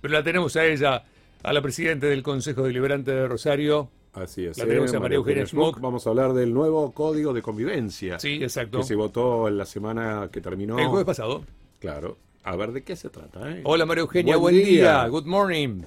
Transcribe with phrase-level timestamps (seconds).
[0.00, 1.02] Pero la tenemos a ella,
[1.42, 3.90] a la presidenta del Consejo Deliberante de Rosario.
[4.12, 4.58] Así es.
[4.58, 5.80] La tenemos a María Eugenia Schmuck.
[5.80, 8.18] Vamos a hablar del nuevo Código de Convivencia.
[8.18, 8.78] Sí, exacto.
[8.78, 10.78] Que se votó en la semana que terminó.
[10.78, 11.44] El jueves pasado.
[11.78, 12.16] Claro.
[12.44, 13.50] A ver de qué se trata.
[13.50, 13.60] ¿eh?
[13.64, 15.06] Hola María Eugenia, buen, día.
[15.08, 15.82] Good morning.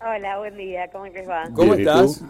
[0.00, 0.90] Hola, buen día.
[0.90, 1.44] ¿Cómo les va?
[1.54, 2.24] ¿Cómo Bien, ¿y estás?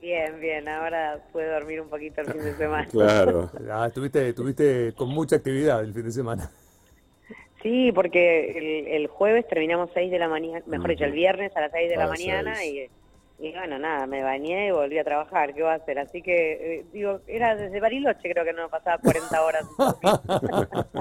[0.00, 0.68] Bien, bien.
[0.68, 2.86] Ahora puedo dormir un poquito el fin de semana.
[2.86, 3.50] Claro.
[3.70, 6.50] Ah, estuviste, estuviste con mucha actividad el fin de semana.
[7.64, 11.62] Sí, porque el, el jueves terminamos 6 de la mañana, mejor dicho, el viernes a
[11.62, 12.90] las 6 de A la las mañana seis.
[13.40, 15.54] y, y bueno, nada, me bañé y volví a trabajar.
[15.54, 15.98] ¿Qué va a hacer?
[15.98, 19.66] Así que, eh, digo, era desde Bariloche creo que no pasaba 40 horas.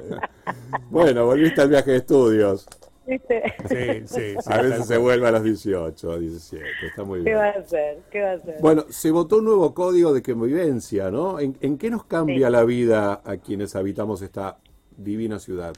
[0.89, 2.67] Bueno, volviste al viaje de estudios.
[3.05, 3.43] ¿Viste?
[3.67, 4.49] Sí, sí, sí.
[4.51, 6.65] A veces se vuelve a los 18, 17.
[6.87, 7.37] Está muy ¿Qué bien.
[7.37, 7.97] va a hacer?
[8.11, 8.55] ¿Qué va a hacer?
[8.61, 11.39] Bueno, se votó un nuevo código de convivencia, ¿no?
[11.39, 12.51] ¿En, en qué nos cambia Sí.
[12.53, 14.57] la vida a quienes habitamos esta
[14.97, 15.73] divina ciudad?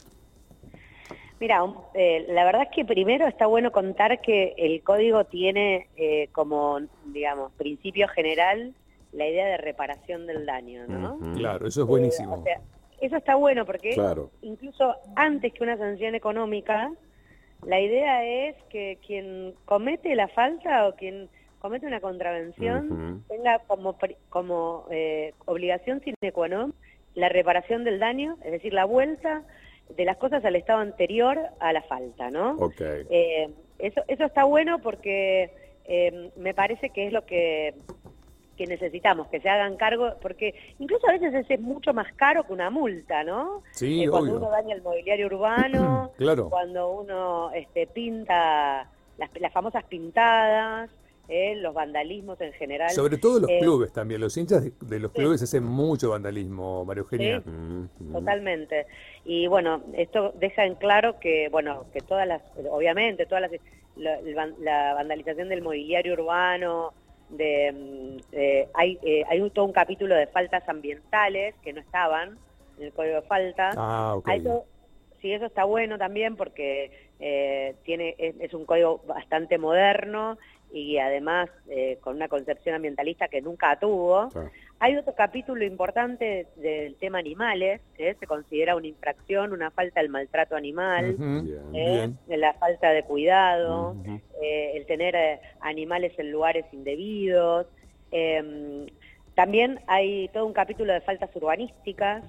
[1.38, 1.62] Mira,
[1.94, 6.80] eh, la verdad es que primero está bueno contar que el código tiene eh, como,
[7.04, 8.74] digamos, principio general
[9.12, 11.16] la idea de reparación del daño, ¿no?
[11.16, 11.32] Ujú.
[11.34, 12.34] Claro, eso es Eh, buenísimo.
[12.36, 12.58] o sea,
[13.00, 14.30] eso está bueno porque Claro.
[14.40, 16.90] incluso antes que una sanción económica,
[17.62, 23.22] la idea es que quien comete la falta o quien comete una contravención Ujú.
[23.28, 26.72] tenga como, pri- como eh, obligación sine qua non
[27.14, 29.44] la reparación del daño, es decir, la vuelta
[29.88, 32.52] de las cosas al estado anterior a la falta, ¿no?
[32.58, 32.80] Ok.
[32.80, 33.48] Eh,
[33.78, 35.50] eso, eso está bueno porque
[35.84, 37.74] eh, me parece que es lo que,
[38.56, 42.44] que necesitamos, que se hagan cargo, porque incluso a veces ese es mucho más caro
[42.44, 43.62] que una multa, ¿no?
[43.72, 44.46] Sí, Eh, cuando obvio.
[44.46, 46.48] uno daña el mobiliario urbano, Claro.
[46.50, 50.90] cuando uno este, pinta las, las famosas pintadas,
[51.28, 52.90] eh, los vandalismos en general.
[52.90, 54.20] Sobre todo los Eh, clubes también.
[54.20, 55.18] Los hinchas de, de los sí.
[55.18, 57.42] clubes hacen mucho vandalismo, María Eugenia.
[57.44, 58.04] Sí.
[58.12, 58.86] Totalmente.
[59.24, 63.50] Y bueno, esto deja en claro que, bueno, que todas las, obviamente, todas las,
[64.60, 66.92] la, vandalización del mobiliario urbano,
[67.30, 71.80] de, mm, eh, hay, eh, hay un- todo un capítulo de faltas ambientales que no
[71.80, 72.38] estaban
[72.78, 73.74] en el código de faltas.
[73.76, 74.28] Ah, ok.
[74.28, 74.64] A eso-
[75.20, 76.90] sí, eso está bueno también porque
[77.20, 80.38] eh, tiene es, es un código bastante moderno
[80.72, 84.28] y además eh, con una concepción ambientalista que nunca tuvo.
[84.28, 84.50] Claro.
[84.78, 90.10] Hay otro capítulo importante del tema animales, que se considera una infracción, una falta del
[90.10, 91.72] maltrato animal, Ujú, Bien.
[91.72, 92.18] Bien.
[92.26, 93.96] de la falta de cuidado,
[94.42, 97.66] el tener animales en lugares indebidos.
[98.12, 98.86] eh,
[99.34, 102.24] también hay todo un capítulo de faltas urbanísticas.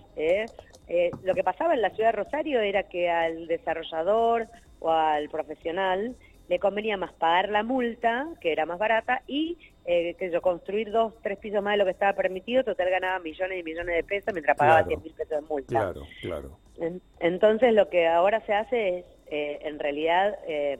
[0.87, 1.11] ¿Eh?
[1.23, 4.47] Lo que pasaba en la ciudad de Rosario era que al desarrollador
[4.79, 6.15] o al profesional
[6.47, 10.91] le convenía más pagar la multa, que era más barata, y eh, que yo construir
[10.91, 14.03] dos, tres pisos más de lo que estaba permitido, total ganaba millones y millones de
[14.03, 14.87] pesos mientras pagaba Claro.
[14.89, 15.67] 100 mil pesos de multa.
[15.67, 16.59] Claro, claro.
[16.79, 20.79] En- Entonces lo que ahora se hace es, eh, en realidad, eh,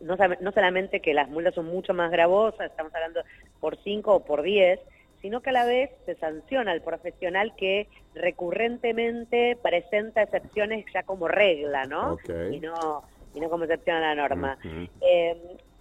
[0.00, 3.22] no solamente que las multas son mucho más gravosas, estamos hablando
[3.60, 4.80] por 5 o por 10,
[5.22, 11.28] sino que a la vez se sanciona al profesional que recurrentemente presenta excepciones ya como
[11.28, 12.18] regla, ¿no?
[12.54, 13.02] Y no
[13.34, 14.58] y no como excepción a la norma.
[15.00, 15.36] Eh,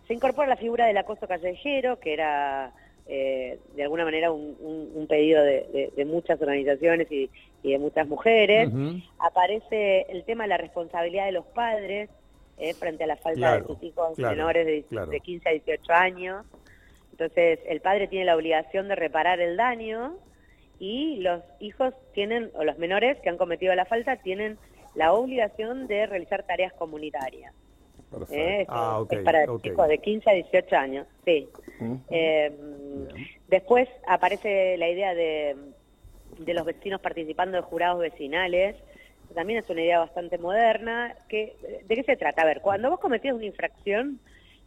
[0.07, 2.71] se incorpora la figura del acoso callejero, que era
[3.07, 7.27] eh, de alguna manera un, un- un pedido de, de- de muchas organizaciones y,
[7.63, 8.69] y de muchas mujeres.
[9.17, 12.09] Aparece el tema de la responsabilidad de los padres
[12.59, 15.09] eh, frente a la falta Claro, de sus hijos claro, menores de, claro.
[15.09, 16.45] de 15 a 18 años.
[17.19, 20.15] Entonces, el padre tiene la obligación de reparar el daño
[20.79, 24.57] y los hijos tienen, o los menores que han cometido la falta, tienen
[24.95, 27.53] la obligación de realizar tareas comunitarias.
[28.09, 28.33] Perfecto.
[28.33, 28.65] ¿eh?
[28.69, 29.61] Ah, ok, es para ok.
[29.61, 31.49] chicos de 15 a 18 años, sí.
[32.09, 32.51] Eh,
[33.49, 35.57] después aparece la idea de,
[36.39, 38.77] de los vecinos participando de jurados vecinales,
[39.35, 41.15] también es una idea bastante moderna.
[41.27, 42.43] Que, ¿De qué se trata?
[42.43, 44.19] A ver, cuando vos cometés una infracción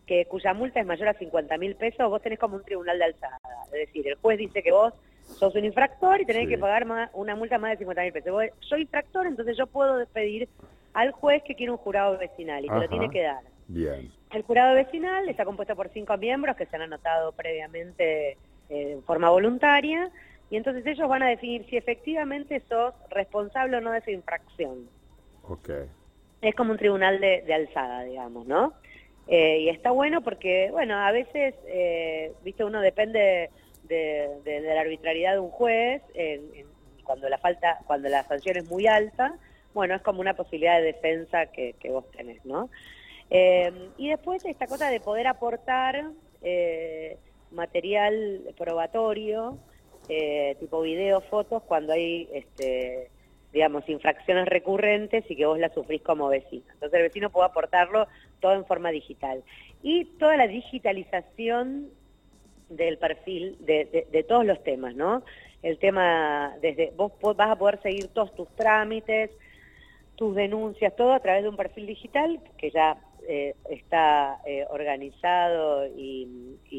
[0.07, 3.05] que cuya multa es mayor a 50 mil pesos, vos tenés como un tribunal de
[3.05, 3.39] alzada.
[3.67, 4.93] Es decir, el juez dice que vos
[5.39, 6.49] sos un infractor y tenés Sí.
[6.49, 8.33] que pagar más- una multa más de 50 mil pesos.
[8.33, 10.49] Vos, soy infractor, entonces yo puedo despedir
[10.95, 13.43] al juez que quiere un jurado vecinal y te lo tiene que dar.
[13.69, 14.11] Bien.
[14.31, 18.33] El jurado vecinal está compuesto por cinco miembros que se han anotado previamente
[18.69, 20.11] eh, en forma voluntaria
[20.51, 24.89] y entonces ellos van a definir si efectivamente sos responsable o no de esa infracción.
[25.45, 25.71] Ok.
[26.43, 28.75] Es como un tribunal de, de alzada, digamos, ¿no?
[29.29, 33.51] Eh, y está bueno porque, bueno, a veces, eh, viste, uno depende
[33.85, 36.67] de, la arbitrariedad de un juez en-
[37.05, 39.35] cuando la falta, cuando la sanción es muy alta,
[39.75, 42.71] bueno, es como una posibilidad de defensa que, que vos tenés, ¿no?
[43.31, 46.05] Eh, y después esta cosa de poder aportar
[46.43, 47.17] eh,
[47.51, 49.59] material probatorio,
[50.09, 53.11] eh, tipo video, fotos, cuando hay, este,
[53.53, 56.65] digamos, infracciones recurrentes y que vos las sufrís como vecino.
[56.75, 58.07] Entonces el vecino puede aportarlo
[58.43, 59.43] todo en forma digital.
[59.83, 61.89] Y toda la digitalización
[62.69, 65.23] del perfil de, todos los temas, ¿no?
[65.63, 69.31] El tema, desde vos vas a poder seguir todos tus trámites,
[70.17, 72.99] tus denuncias, todo a través de un perfil digital que ya
[73.29, 76.29] eh, está eh, organizado y,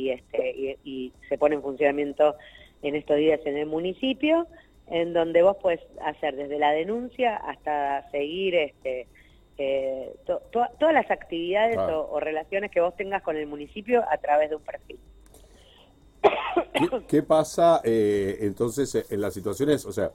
[0.10, 2.36] este, y, se pone en funcionamiento
[2.82, 4.48] en estos días en el municipio,
[4.88, 9.08] en donde vos puedes hacer desde la denuncia hasta seguir este,
[9.58, 10.16] eh,
[10.52, 14.62] todas las actividades o, relaciones que vos tengas con el municipio a través de un
[14.62, 15.00] perfil.
[17.08, 20.12] ¿Qué, pasa eh, entonces en las situaciones, o sea,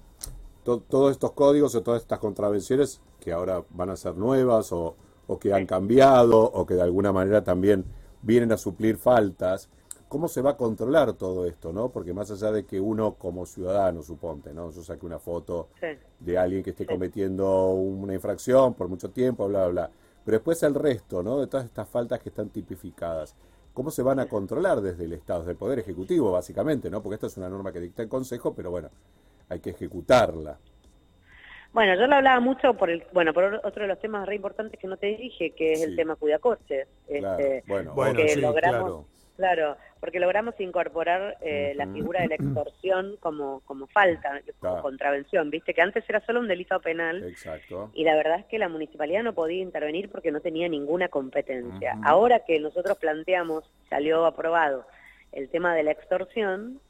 [0.64, 4.96] todos estos códigos o todas estas contravenciones que ahora van a ser nuevas o,
[5.26, 7.84] o que han cambiado o que de alguna manera también
[8.22, 9.70] vienen a suplir faltas?
[10.08, 11.90] ¿Cómo se va a controlar todo esto, no?
[11.90, 14.70] Porque más allá de que uno como ciudadano, suponte, ¿no?
[14.70, 15.68] Yo saque una foto
[16.18, 19.90] de alguien que esté cometiendo una infracción por mucho tiempo, bla, bla, bla.
[20.24, 21.38] Pero después el resto, ¿no?
[21.38, 23.36] De todas estas faltas que están tipificadas.
[23.74, 27.02] ¿Cómo se van a controlar desde el Estado, desde el Poder Ejecutivo, básicamente, ¿no?
[27.02, 28.88] Porque esto es una norma que dicta el Consejo, pero bueno,
[29.50, 30.58] hay que ejecutarla.
[31.74, 34.80] Bueno, yo lo hablaba mucho por el, bueno, por otro de los temas re importantes
[34.80, 36.88] que no te dije, que es el tema cuidacoches.
[37.06, 39.04] Este, bueno, bueno sí, claro
[39.38, 45.48] Claro, porque logramos incorporar eh, la figura de la extorsión como, como falta, como contravención,
[45.48, 47.88] viste que antes era solo un delito penal Exacto.
[47.94, 51.96] y la verdad es que la municipalidad no podía intervenir porque no tenía ninguna competencia.
[52.02, 54.84] Ahora que nosotros planteamos, salió aprobado
[55.30, 56.80] el tema de la extorsión,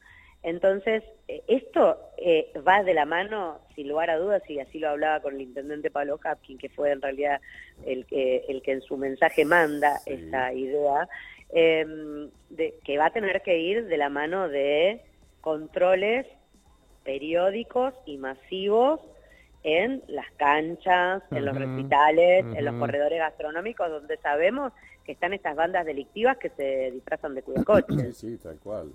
[0.42, 4.88] entonces eh, esto eh, va de la mano, sin lugar a dudas, y así lo
[4.88, 7.42] hablaba con el intendente Pablo Hapkin, que fue en realidad
[7.84, 11.08] el que, el que en su mensaje manda esta idea,
[11.50, 15.02] eh, de, que va a tener que ir de la mano de
[15.40, 16.26] controles
[17.04, 19.00] periódicos y masivos
[19.62, 24.72] en las canchas, en los recitales, en los corredores gastronómicos, donde sabemos
[25.04, 28.16] que están estas bandas delictivas que se disfrazan de cuidacoches.
[28.16, 28.92] Sí, sí, tal cual.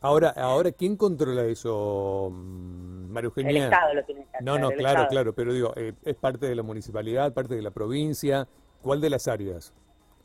[0.00, 3.50] Ahora, ahora ¿quién controla eso, María Eugenia?
[3.50, 6.46] El Estado lo tiene que hacer, No, no, claro, claro, pero digo, eh, ¿es parte
[6.46, 8.48] de la municipalidad, parte de la provincia?
[8.82, 9.72] ¿Cuál de las áreas?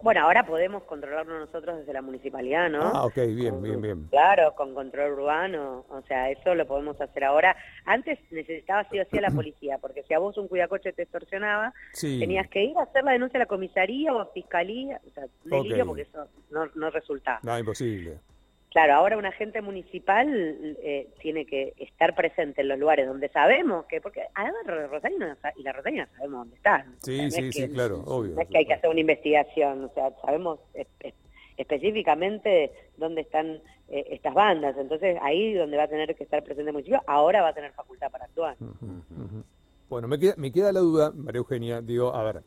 [0.02, 2.82] Bueno, ahora podemos controlarlo nosotros desde la municipalidad, ¿no?
[2.82, 4.04] Ah, ok, bien, bien, bien.
[4.10, 7.56] Claro, con control urbano, o sea, eso lo podemos hacer ahora.
[7.86, 11.04] Antes necesitaba sí o sí a la policía, porque si a vos un cuidacoche te
[11.04, 15.10] extorsionaba, tenías que ir a hacer la denuncia a la comisaría o a fiscalía, o
[15.12, 17.40] sea, delirio porque eso no, no resultaba.
[17.42, 18.20] No, imposible.
[18.72, 20.28] Claro, ahora un agente municipal
[20.84, 25.18] eh, tiene que estar presente en los lugares donde sabemos que, porque además Rosario
[25.56, 26.96] y la Rosario sabemos dónde están.
[27.02, 28.36] Sí, sí, sí, claro, obvio.
[28.36, 30.60] No es que hay que hacer una investigación, o sea, sabemos
[31.56, 36.70] específicamente dónde están eh, estas bandas, entonces ahí donde va a tener que estar presente
[36.70, 38.58] el municipio, ahora va a tener facultad para actuar.
[39.90, 42.44] Bueno, me queda, me queda la duda, María Eugenia, digo, a ver,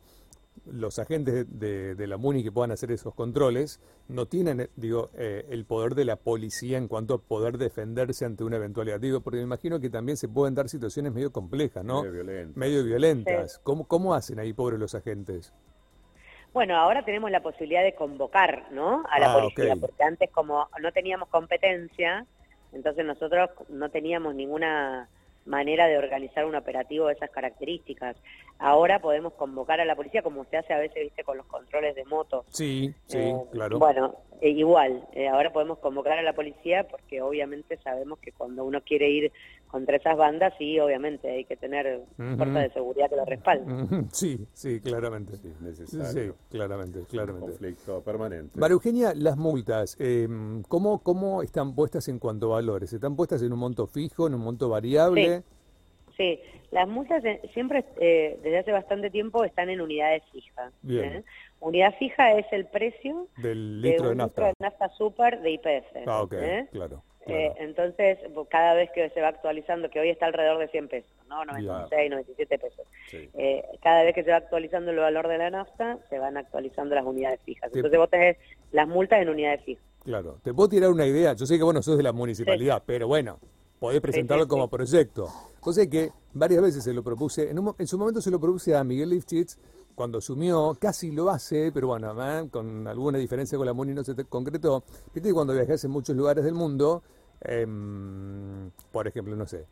[0.71, 5.65] los agentes de, la MUNI que puedan hacer esos controles no tienen, digo, eh, el
[5.65, 8.99] poder de la policía en cuanto a poder defenderse ante una eventualidad.
[8.99, 12.01] Digo, porque me imagino que también se pueden dar situaciones medio complejas, ¿no?
[12.01, 12.57] Medio violentas.
[12.57, 13.59] Medio violentas.
[13.63, 15.53] ¿Cómo, ¿Cómo hacen ahí, pobres los agentes?
[16.53, 19.03] Bueno, ahora tenemos la posibilidad de convocar, ¿no?
[19.09, 22.25] A la ah, policía, porque antes como no teníamos competencia,
[22.73, 25.07] entonces nosotros no teníamos ninguna
[25.45, 28.15] manera de organizar un operativo de esas características.
[28.59, 31.95] Ahora podemos convocar a la policía como se hace a veces, viste, con los controles
[31.95, 32.45] de moto.
[32.49, 33.79] Sí, sí, eh, claro.
[33.79, 38.63] Bueno, eh, igual, eh, ahora podemos convocar a la policía porque obviamente sabemos que cuando
[38.63, 39.31] uno quiere ir
[39.71, 44.05] contra esas bandas, sí, obviamente hay que tener fuerza de seguridad que lo respalde.
[44.11, 45.37] Sí, sí, claramente.
[45.37, 46.33] Sí, necesario.
[46.33, 47.51] Sí, claramente, claramente.
[47.51, 48.59] conflicto permanente.
[48.59, 50.27] María Eugenia, las multas, eh,
[50.67, 52.91] ¿cómo, ¿cómo están puestas en cuanto a valores?
[52.91, 55.43] ¿Están puestas en un monto fijo, en un monto variable?
[56.17, 56.39] Sí,
[56.71, 57.23] las multas
[57.53, 60.73] siempre, eh, desde hace bastante tiempo, están en unidades fijas.
[60.81, 61.23] Bien.
[61.61, 64.41] Unidad fija es el precio del litro de, nafta.
[64.41, 66.07] Litro de nafta super de IPF.
[66.07, 66.35] Ah, ok,
[66.71, 67.03] claro.
[67.27, 68.17] Eh, entonces,
[68.49, 71.45] cada vez que se va actualizando, que hoy está alrededor de 100 pesos, ¿no?
[71.45, 72.87] 96, 97 pesos.
[73.13, 76.95] Eh, cada vez que se va actualizando el valor de la nafta, se van actualizando
[76.95, 77.71] las unidades fijas.
[77.73, 78.37] Entonces vos tenés
[78.71, 79.83] las multas en unidades fijas.
[80.03, 80.39] Claro.
[80.43, 81.33] Te puedo tirar una idea.
[81.33, 83.39] Yo sé que vos no sos de la municipalidad, pero bueno,
[83.79, 85.27] podés presentarlo como proyecto.
[85.59, 88.83] Cosa que varias veces se lo propuse, en, en su momento se lo propuse a
[88.83, 89.59] Miguel Lifchitz,
[90.01, 92.15] cuando asumió, casi lo hace, pero bueno,
[92.49, 94.83] con alguna diferencia con la MUNI no se concretó.
[95.13, 97.03] Viste cuando viajas en muchos lugares del mundo,
[97.39, 99.67] em, por ejemplo, no sé,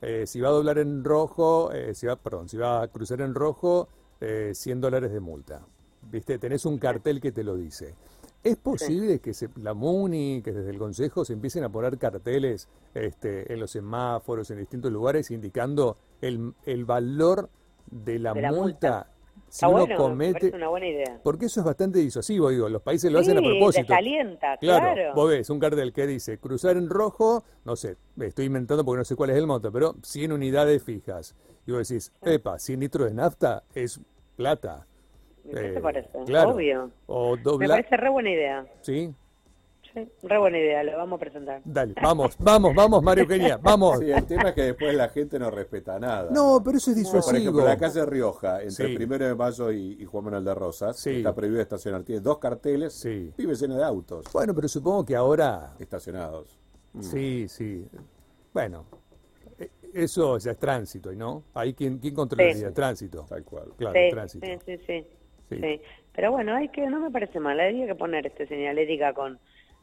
[0.00, 3.22] eh, si va a doblar en rojo, eh, si va, perdón, si va a cruzar
[3.22, 3.88] en rojo,
[4.20, 5.66] 100 eh, dólares de multa.
[6.12, 6.38] ¿Viste?
[6.38, 7.96] Tenés un cartel que te lo dice.
[8.44, 12.68] ¿Es posible que se, la MUNI, que desde el Consejo se empiecen a poner carteles
[12.94, 17.50] este, en los semáforos, en distintos lugares, indicando el, el valor
[17.90, 19.11] de la, multa
[19.52, 20.50] si uno comete...
[20.54, 21.20] una buena idea.
[21.22, 23.82] Porque eso es bastante disuasivo, digo, los países lo hacen a propósito.
[23.82, 24.94] desalienta, claro.
[24.94, 25.14] claro.
[25.14, 29.04] Vos ves un cartel que dice cruzar en rojo, no sé, estoy inventando porque no
[29.04, 31.36] sé cuál es el monto, pero 100 unidades fijas.
[31.66, 34.00] Y vos decís, epa, 100 litros de nafta es
[34.36, 34.86] plata.
[35.44, 36.08] ¿Qué te parece?
[36.24, 36.52] Claro.
[36.52, 37.58] Obvio.
[37.58, 38.66] Me parece re buena idea.
[38.80, 39.14] Sí,
[39.92, 41.62] Sí, re buena idea, lo vamos a presentar.
[41.64, 43.98] Dale, vamos, vamos, vamos, Mario Eugenia, vamos.
[43.98, 46.30] Sí, el tema es que después la gente no respeta nada.
[46.30, 47.32] No, pero eso es disuasivo.
[47.32, 51.06] Por ejemplo, la calle Rioja, entre el primero de mayo y, Juan Manuel de Rosas,
[51.06, 52.02] está prohibido estacionar.
[52.02, 53.32] Tiene dos carteles, sí.
[53.36, 54.26] vive lleno de autos.
[54.32, 55.74] Bueno, pero supongo que ahora...
[55.78, 56.58] Estacionados.
[56.92, 57.02] Mm.
[57.02, 57.86] Sí, sí.
[58.52, 58.84] Bueno,
[59.58, 61.44] e, eso ya es tránsito, ¿no?
[61.54, 63.24] Ahí, ¿quién, quién controla el tránsito?
[63.28, 63.72] Tal cual.
[63.76, 64.46] Claro, tránsito.
[64.46, 65.06] Sí, sí,
[65.48, 65.80] sí,
[66.14, 69.38] Pero bueno, hay que, no me parece mal, hay que poner este señalética con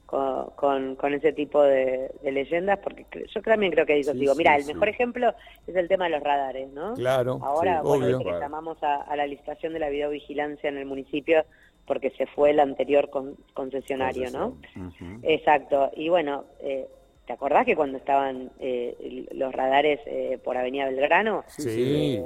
[0.09, 4.65] con, con, ese tipo de, leyendas, porque yo también creo que digo, digo, mira, el
[4.65, 5.33] mejor ejemplo
[5.67, 6.95] es el tema de los radares, ¿no?
[6.95, 7.39] Claro.
[7.43, 11.45] Ahora, bueno, llamamos a, la licitación de la videovigilancia en el municipio
[11.85, 13.09] porque se fue el anterior
[13.53, 14.57] concesionario, ¿no?
[15.21, 15.91] Exacto.
[15.95, 16.87] Y bueno, eh,
[17.27, 21.43] ¿te acordás que cuando estaban eh, los radares eh, por Avenida Belgrano?
[21.47, 22.19] Sí.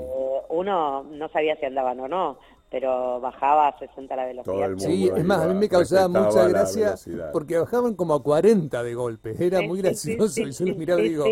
[0.50, 2.38] uno no sabía si andaban o no
[2.74, 4.72] pero bajaba a 60 la velocidad.
[4.78, 6.96] Sí, es más, a mí me causaba mucha gracia
[7.32, 11.10] porque bajaban como a 40 de golpe, era muy gracioso y yo los miraba y
[11.10, 11.26] digo,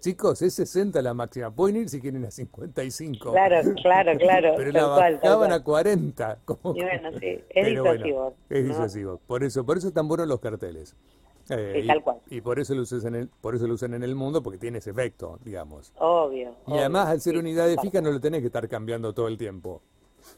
[0.00, 3.32] chicos, es 60 la máxima, pueden ir si quieren a 55.
[3.32, 4.52] Claro, claro, claro.
[4.58, 6.40] pero la bajaban a 40.
[6.44, 6.76] Como...
[6.76, 8.34] Y bueno, sí, es disuasivo.
[8.50, 10.94] es disuasivo, por eso, por eso están buenos los carteles.
[11.48, 12.18] Eh, tal cual.
[12.28, 14.58] Y, por eso lo usan en el, por eso lo usan en el mundo porque
[14.58, 15.90] tiene ese efecto, digamos.
[15.98, 16.54] Obvio.
[16.66, 19.80] Y además al ser unidades fijas no lo tenés que estar cambiando todo el tiempo.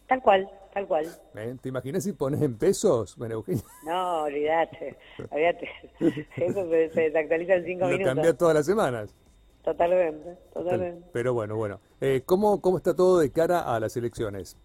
[0.07, 1.07] Tal cual, tal cual.
[1.37, 1.57] ¿Eh?
[1.61, 4.97] ¿Te imaginas si pones en pesos, No, olvídate,
[5.31, 5.69] olvídate.
[6.37, 8.07] Eso se, desactualiza en cinco minutos.
[8.07, 9.15] Lo cambia todas las semanas.
[9.63, 11.09] Totalmente, totalmente.
[11.13, 11.81] Pero bueno, bueno.
[12.01, 14.59] Eh, ¿cómo, ¿Cómo está todo de cara a las elecciones?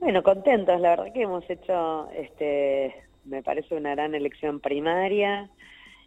[0.00, 0.80] Bueno, contentos.
[0.80, 5.50] La verdad que hemos hecho, este, me parece una gran elección primaria.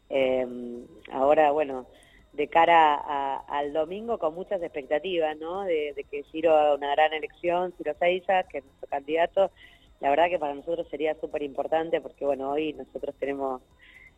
[0.10, 0.48] Eh,
[1.12, 1.86] ahora, bueno,
[2.34, 5.64] de cara al domingo con muchas expectativas, ¿no?
[5.64, 9.52] De, que Ciro haga una gran elección, Ciro Seiza, que es nuestro candidato.
[10.00, 13.62] La verdad que para nosotros sería súper importante porque, bueno, hoy nosotros tenemos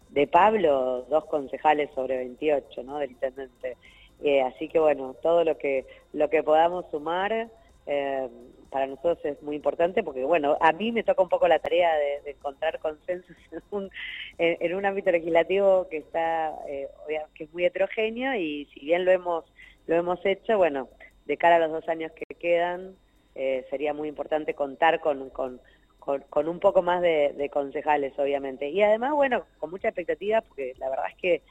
[0.09, 2.99] de Pablo dos concejales sobre 28, ¿no?
[2.99, 3.77] Del intendente.
[4.23, 7.49] Eh, así que, bueno, todo lo que, lo que podamos sumar...
[7.93, 8.29] Eh,
[8.69, 11.93] para nosotros es muy importante porque, bueno, a mí me toca un poco la tarea
[11.97, 13.89] de, encontrar consensos en un,
[14.37, 16.87] en, un, ámbito legislativo que está eh,
[17.35, 19.43] que es muy heterogéneo y si bien lo hemos
[19.87, 20.87] lo hemos hecho, bueno,
[21.25, 22.95] de cara a los dos años que quedan
[23.35, 25.59] eh, sería muy importante contar con, con,
[25.99, 28.69] con, un poco más de, concejales, obviamente.
[28.69, 31.41] Y además, bueno, con mucha expectativa porque la verdad es que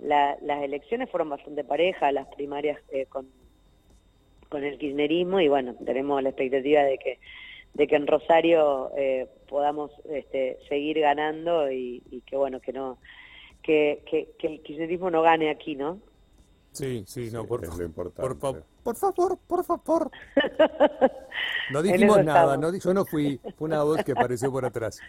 [0.00, 2.80] las elecciones fueron bastante parejas, las primarias
[3.10, 3.28] con
[4.48, 7.18] con el kirchnerismo y bueno, tenemos la expectativa de que
[7.74, 12.98] de que en Rosario eh, podamos este, seguir ganando y, que bueno que no
[13.62, 16.00] que, que, el kirchnerismo no gane aquí, ¿no?
[16.72, 17.92] Sí, sí, no, por, favor
[18.38, 20.10] por, por, favor, por favor.
[21.70, 25.00] No dijimos nada, no, yo no fui, fue una voz que apareció por atrás.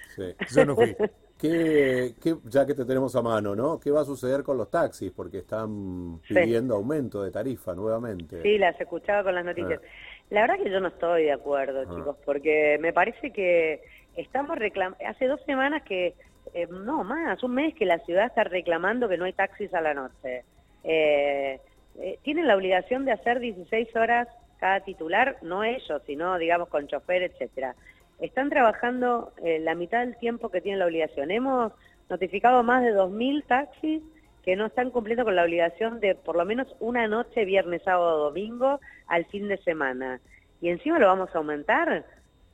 [0.54, 0.96] Yo no fui.
[1.38, 3.80] ¿Qué, ya que te tenemos a mano, ¿no?
[3.80, 5.12] ¿Qué va a suceder con los taxis?
[5.12, 8.42] Porque están pidiendo aumento de tarifa nuevamente.
[8.42, 9.80] Sí, las escuchaba con las noticias.
[9.82, 9.88] Ah.
[10.30, 11.96] La verdad que yo no estoy de acuerdo, ah.
[11.96, 13.82] chicos, porque me parece que
[14.18, 16.14] estamos reclamando, hace dos semanas que,
[16.54, 19.82] eh, no más, un mes que la ciudad está reclamando que no hay taxis a
[19.82, 20.44] la noche.
[20.84, 21.60] Eh,
[22.00, 24.28] eh, tienen la obligación de hacer 16 horas
[24.60, 27.76] cada titular, no ellos, sino, digamos, con chofer, etcétera
[28.20, 31.32] están trabajando eh, la mitad del tiempo que tienen la obligación.
[31.32, 31.72] Hemos
[32.10, 34.04] notificado más de 2.000 taxis
[34.44, 38.26] que no están cumpliendo con la obligación de por lo menos una noche, viernes, sábado,
[38.26, 40.20] domingo, al fin de semana.
[40.62, 42.06] Y encima lo vamos a aumentar.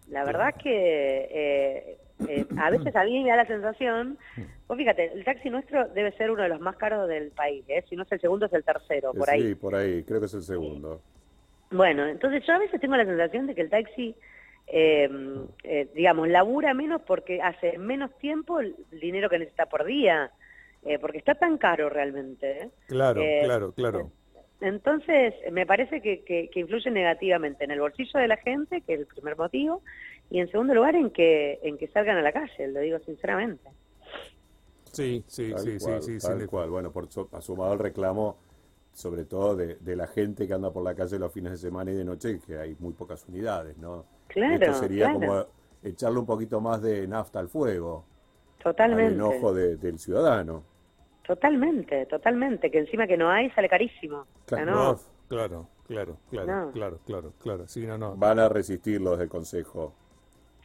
[0.10, 4.18] La verdad que eh, eh, a veces a mí me da la sensación,
[4.68, 7.96] vos fíjate, el taxi nuestro debe ser uno de los más caros del país, si
[7.96, 9.42] no es el segundo es el tercero, por ahí.
[9.42, 11.02] Sí, por ahí, creo que es el segundo.
[11.72, 14.16] Bueno, entonces yo a veces tengo la sensación de que el taxi
[14.68, 15.10] eh,
[15.64, 20.32] eh, digamos, labura menos porque hace menos tiempo el dinero que necesita por día,
[20.84, 22.64] eh, porque está tan caro realmente.
[22.64, 22.70] ¿eh?
[22.88, 24.12] Claro, claro, claro.
[24.62, 29.00] Entonces, me parece que, que, influye negativamente en el bolsillo de la gente, que es
[29.02, 29.82] el primer motivo,
[30.30, 33.70] y en segundo lugar en que, en que salgan a la calle, lo digo sinceramente.
[34.92, 36.70] Sí, sí, sí, sí, sí, Tal cual.
[36.70, 37.10] Bueno, por
[37.42, 38.38] sumado el reclamo,
[38.94, 41.92] sobre todo de, de, la gente que anda por la calle los fines de semana
[41.92, 44.06] y de noche, que hay muy pocas unidades, ¿no?
[44.28, 45.46] Claro, Esto sería como
[45.84, 48.06] echarle un poquito más de nafta al fuego.
[48.64, 49.08] Totalmente.
[49.08, 50.64] Al enojo del ciudadano.
[51.26, 52.70] Totalmente, totalmente.
[52.70, 54.26] Que encima que no hay sale carísimo.
[54.46, 55.68] Claro, claro.
[55.88, 57.68] claro, claro, claro, claro, claro.
[57.68, 58.16] Sí, no, no.
[58.16, 59.94] Van a resistir los del Consejo.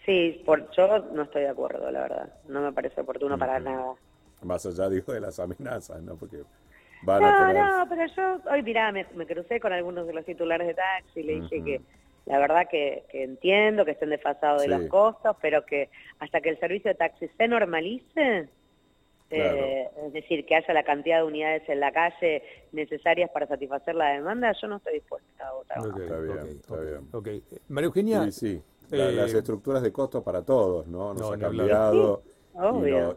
[0.05, 2.35] Sí, por, yo no estoy de acuerdo, la verdad.
[2.49, 3.95] No me parece oportuno para nada.
[4.43, 6.17] Más allá, digo, de las amenazas, ¿no?
[6.17, 6.43] Porque
[7.03, 7.65] van no, a tener...
[7.65, 11.23] no, pero yo hoy, mirá, me, crucé con algunos de los titulares de taxi y
[11.23, 11.81] le dije que
[12.27, 16.61] la verdad que, entiendo que estén desfasados de los costos, pero que hasta que el
[16.61, 18.49] servicio de taxi se normalice,
[19.31, 23.95] eh, es decir, que haya la cantidad de unidades en la calle necesarias para satisfacer
[23.95, 25.79] la demanda, yo no estoy dispuesta a votar.
[25.79, 27.09] está bien, está bien.
[27.13, 27.43] Okay.
[27.69, 28.31] María Eugenia.
[28.31, 28.97] Sí, sí.
[28.97, 31.15] las eh, estructuras de costos para todos, ¿no?
[31.15, 32.23] Nos ha cambiado.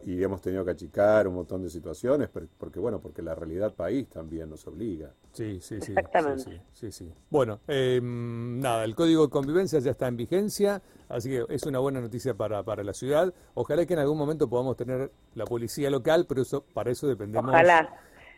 [0.04, 4.08] Y, hemos tenido que achicar un montón de situaciones, porque bueno, porque la realidad país
[4.08, 5.10] también nos obliga.
[5.32, 5.92] Sí, sí, sí.
[5.92, 6.62] Exactamente.
[6.72, 11.44] Sí, sí, Bueno, em, nada, el código de convivencia ya está en vigencia, así que
[11.48, 13.32] es una buena noticia para, para la ciudad.
[13.54, 17.50] Ojalá que en algún momento podamos tener la policía local, pero eso para eso dependemos.
[17.50, 17.92] Ojalá.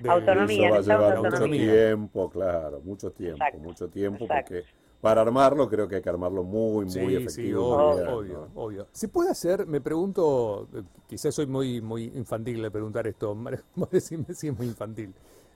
[0.09, 0.69] autonomía.
[0.69, 4.65] Eso va a llevar mucho tiempo, claro, mucho tiempo, mucho tiempo, porque
[5.01, 7.95] para armarlo creo que hay que armarlo muy, muy efectivo.
[7.95, 12.71] Sí, obvio, obvio, ¿Se puede hacer, me pregunto, eh, quizás soy muy muy infantil de
[12.71, 13.37] preguntar esto,
[13.91, 15.13] decirme si es muy infantil,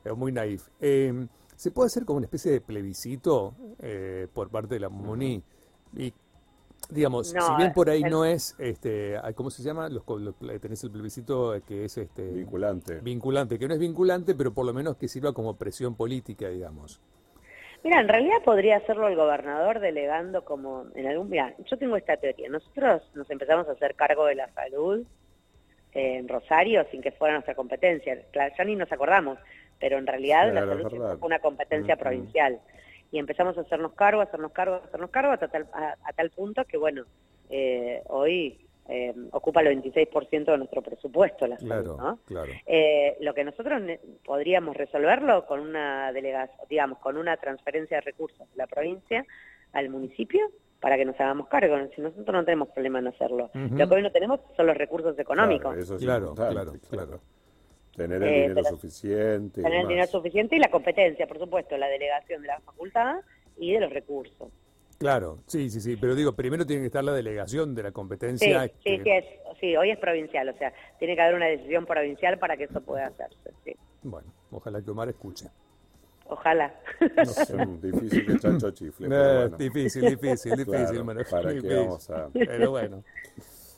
[0.08, 0.68] o muy naif.
[0.80, 5.42] Em, ¿Se puede hacer como una especie de plebiscito eh, por parte de la MUNI?
[5.94, 6.14] Y,
[6.88, 9.90] digamos, si bien por ahí no es, este, ¿cómo se llama?
[9.90, 10.04] Los,
[10.60, 13.00] tenés el plebiscito que es este vinculante.
[13.00, 17.00] Vinculante, que no es vinculante, pero por lo menos que sirva como presión política, digamos.
[17.82, 21.30] Mira, en realidad podría hacerlo el gobernador delegando como en algún...
[21.30, 22.48] Mira, yo tengo esta teoría.
[22.48, 25.06] Nosotros nos empezamos a hacer cargo de la salud
[25.92, 28.20] en Rosario sin que fuera nuestra competencia.
[28.32, 29.38] Claro, ya ni nos acordamos,
[29.78, 32.60] pero en realidad la salud fue una competencia provincial.
[33.10, 36.30] Y empezamos a hacernos cargo, a hacernos cargo, a hacernos cargo hasta tal, a, tal
[36.30, 37.04] punto que, bueno,
[37.48, 42.18] eh, hoy eh, ocupa el 26% de nuestro presupuesto la salud, ¿no?
[42.26, 42.52] Claro.
[42.66, 43.80] Eh, lo que nosotros
[44.24, 49.24] podríamos resolverlo con una delegación, digamos, con una transferencia de recursos de la provincia
[49.72, 51.76] al municipio para que nos hagamos cargo.
[51.94, 53.50] Si nosotros no tenemos problema en hacerlo.
[53.54, 55.72] Lo que hoy no tenemos son los recursos económicos.
[55.72, 57.20] Claro, eso claro, claro, claro,
[57.94, 59.62] Tener el eh, dinero suficiente.
[59.62, 63.20] Tener el dinero suficiente y la competencia, por supuesto, la delegación de la facultad
[63.56, 64.48] y de los recursos.
[65.00, 68.64] Claro, sí, sí, sí, pero digo, primero tiene que estar la delegación de la competencia.
[68.64, 69.10] Sí, sí, sí,
[69.58, 72.82] sí, hoy es provincial, o sea, tiene que haber una decisión provincial para que eso
[72.82, 73.74] pueda hacerse, sí.
[74.02, 75.46] Bueno, ojalá que Omar escuche.
[76.26, 76.74] Ojalá.
[77.00, 79.08] No difícil que Chancho chifle.
[79.08, 81.02] No, Difícil, difícil, difícil.
[81.30, 82.28] para que vamos a...
[82.34, 83.02] Pero bueno.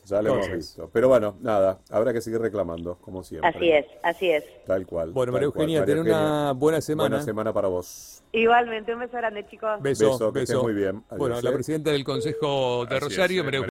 [0.04, 0.90] Ya lo hemos visto.
[0.92, 3.48] Pero bueno, nada, habrá que seguir reclamando, como siempre.
[3.48, 4.44] Así es, así es.
[4.66, 5.12] Tal cual.
[5.12, 7.08] Bueno, María Eugenia, ten una buena semana.
[7.08, 8.22] Buena semana para vos.
[8.32, 9.80] Igualmente, un beso grande, chicos.
[9.80, 10.32] Beso, beso.
[10.32, 10.62] beso.
[10.62, 11.04] muy bien.
[11.16, 11.52] bueno, la ¿eh?
[11.52, 13.71] presidenta del Consejo de Rosario, María